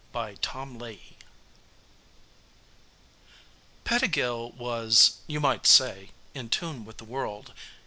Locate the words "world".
7.05-7.53